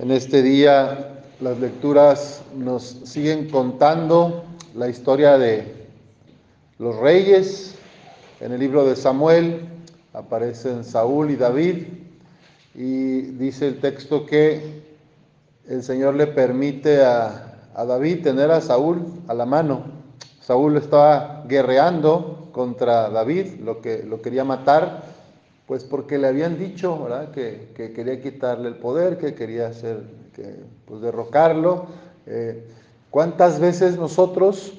[0.00, 5.74] En este día las lecturas nos siguen contando la historia de
[6.78, 7.74] los reyes.
[8.40, 9.60] En el libro de Samuel
[10.14, 11.82] aparecen Saúl y David
[12.74, 14.80] y dice el texto que
[15.68, 19.82] el Señor le permite a, a David tener a Saúl a la mano.
[20.40, 25.19] Saúl estaba guerreando contra David, lo que lo quería matar
[25.70, 27.30] pues porque le habían dicho ¿verdad?
[27.30, 30.02] Que, que, quería quitarle el poder, que quería hacer,
[30.34, 31.86] que, pues derrocarlo.
[32.26, 32.66] Eh,
[33.08, 34.72] ¿Cuántas veces nosotros,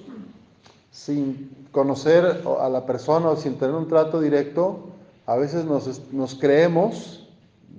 [0.91, 4.89] sin conocer a la persona o sin tener un trato directo,
[5.27, 7.25] a veces nos, nos creemos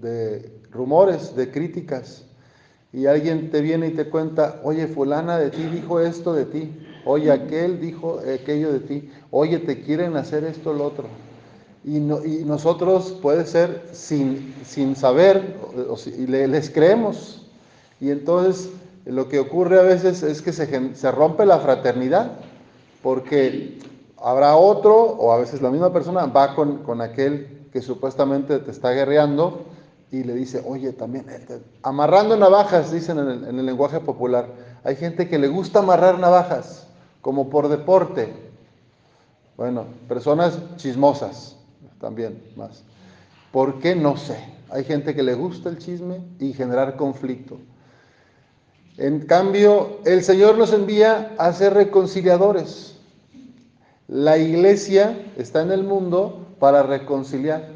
[0.01, 2.25] de rumores, de críticas?
[2.95, 6.73] Y alguien te viene y te cuenta, oye, fulana de ti dijo esto de ti,
[7.05, 11.32] oye, aquel dijo aquello de ti, oye, te quieren hacer esto, lo otro.
[11.85, 15.57] Y, y, nosotros puede ser sin, sin saber,
[16.07, 17.45] y le, les creemos.
[18.01, 18.71] Y entonces
[19.05, 22.33] lo que ocurre a veces es que se, se, rompe la fraternidad,
[23.03, 23.81] porque
[24.17, 28.71] habrá otro, o a veces la misma persona, va con, con aquel que supuestamente te
[28.71, 29.65] está guerreando
[30.13, 31.27] y le dice, oye, también,
[31.83, 34.47] amarrando navajas, dicen en el lenguaje popular.
[34.85, 36.87] Hay gente que le gusta amarrar navajas,
[37.23, 38.33] como por deporte.
[39.57, 41.57] Bueno, personas chismosas
[42.03, 42.83] también más.
[43.53, 43.95] ¿Por qué?
[43.95, 44.37] No sé.
[44.69, 47.59] Hay gente que le gusta el chisme y generar conflicto.
[48.99, 52.99] En cambio, el Señor nos envía a ser reconciliadores.
[54.09, 57.71] La iglesia está en el mundo para reconciliar.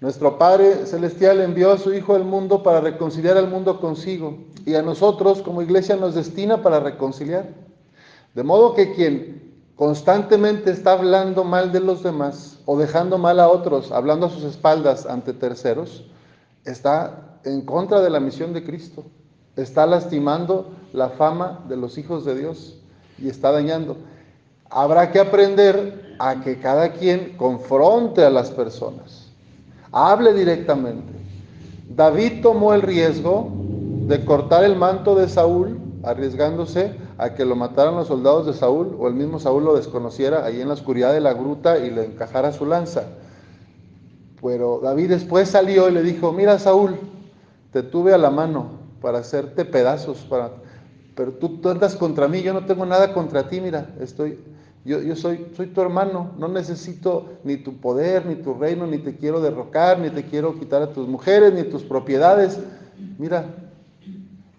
[0.00, 4.74] Nuestro Padre Celestial envió a su Hijo al mundo para reconciliar al mundo consigo y
[4.74, 7.48] a nosotros como iglesia nos destina para reconciliar.
[8.34, 9.51] De modo que quien
[9.82, 14.44] constantemente está hablando mal de los demás o dejando mal a otros, hablando a sus
[14.44, 16.04] espaldas ante terceros,
[16.64, 19.04] está en contra de la misión de Cristo.
[19.56, 22.78] Está lastimando la fama de los hijos de Dios
[23.18, 23.96] y está dañando.
[24.70, 29.32] Habrá que aprender a que cada quien confronte a las personas,
[29.90, 31.12] hable directamente.
[31.88, 33.50] David tomó el riesgo
[34.06, 38.96] de cortar el manto de Saúl, arriesgándose a que lo mataran los soldados de Saúl
[38.98, 42.04] o el mismo Saúl lo desconociera ahí en la oscuridad de la gruta y le
[42.04, 43.04] encajara su lanza.
[44.42, 46.96] Pero David después salió y le dijo, mira Saúl,
[47.72, 50.50] te tuve a la mano para hacerte pedazos, para...
[51.14, 54.38] pero tú, andas contra mí, yo no tengo nada contra ti, mira, estoy,
[54.84, 58.98] yo, yo soy, soy tu hermano, no necesito ni tu poder, ni tu reino, ni
[58.98, 62.58] te quiero derrocar, ni te quiero quitar a tus mujeres, ni tus propiedades.
[63.18, 63.46] Mira,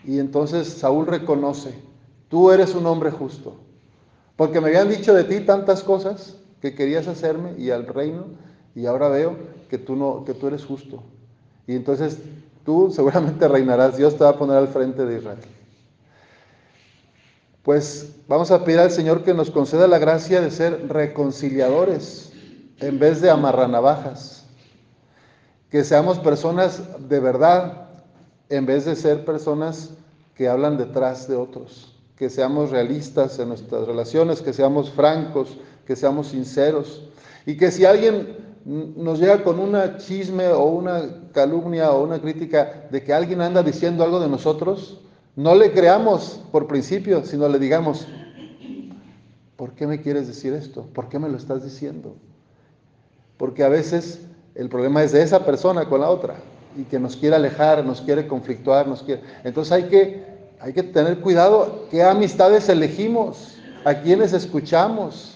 [0.06, 1.74] y entonces Saúl reconoce,
[2.34, 3.54] Tú eres un hombre justo.
[4.36, 8.26] Porque me habían dicho de ti tantas cosas que querías hacerme y al reino,
[8.74, 9.38] y ahora veo
[9.70, 11.04] que tú, no, que tú eres justo.
[11.68, 12.18] Y entonces
[12.66, 13.98] tú seguramente reinarás.
[13.98, 15.42] Dios te va a poner al frente de Israel.
[17.62, 22.34] Pues vamos a pedir al Señor que nos conceda la gracia de ser reconciliadores
[22.80, 24.48] en vez de amarranavajas.
[25.70, 27.90] Que seamos personas de verdad
[28.50, 29.92] en vez de ser personas
[30.34, 31.93] que hablan detrás de otros
[32.24, 37.04] que seamos realistas en nuestras relaciones, que seamos francos, que seamos sinceros.
[37.46, 41.02] Y que si alguien nos llega con una chisme o una
[41.34, 45.02] calumnia o una crítica de que alguien anda diciendo algo de nosotros,
[45.36, 48.08] no le creamos por principio, sino le digamos,
[49.58, 50.86] ¿por qué me quieres decir esto?
[50.94, 52.16] ¿Por qué me lo estás diciendo?
[53.36, 54.22] Porque a veces
[54.56, 56.36] el problema es de esa persona con la otra
[56.78, 59.24] y que nos quiere alejar, nos quiere conflictuar, nos quiere...
[59.44, 60.33] Entonces hay que
[60.64, 65.36] hay que tener cuidado qué amistades elegimos, a quienes escuchamos,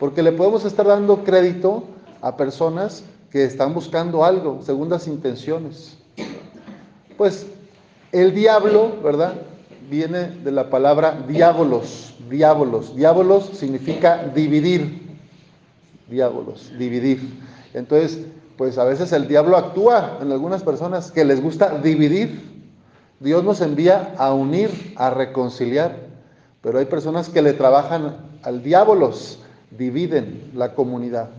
[0.00, 1.84] porque le podemos estar dando crédito
[2.20, 5.96] a personas que están buscando algo, segundas intenciones.
[7.16, 7.46] Pues
[8.10, 9.34] el diablo, ¿verdad?
[9.88, 12.96] Viene de la palabra diabolos, diabolos.
[12.96, 15.06] Diabolos significa dividir,
[16.10, 17.20] diabolos, dividir.
[17.74, 18.26] Entonces,
[18.58, 22.53] pues a veces el diablo actúa en algunas personas que les gusta dividir
[23.24, 25.96] Dios nos envía a unir, a reconciliar,
[26.60, 29.40] pero hay personas que le trabajan al diabolos,
[29.70, 31.30] dividen la comunidad.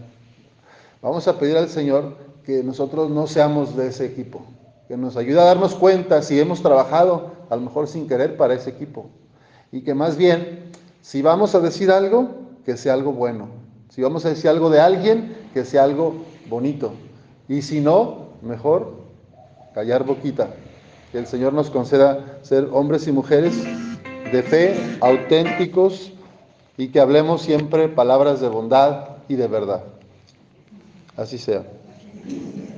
[1.04, 4.42] Vamos a pedir al Señor que nosotros no seamos de ese equipo,
[4.88, 8.56] que nos ayude a darnos cuenta si hemos trabajado, a lo mejor sin querer, para
[8.56, 9.06] ese equipo.
[9.72, 10.72] Y que más bien,
[11.04, 12.30] si vamos a decir algo,
[12.66, 13.48] que sea algo bueno.
[13.90, 16.16] Si vamos a decir algo de alguien, que sea algo
[16.50, 16.94] bonito.
[17.48, 18.92] Y si no, mejor
[19.76, 20.50] callar boquita.
[21.16, 23.54] Que el Señor nos conceda ser hombres y mujeres
[24.34, 26.12] de fe, auténticos
[26.76, 29.82] y que hablemos siempre palabras de bondad y de verdad.
[31.16, 31.64] Así sea.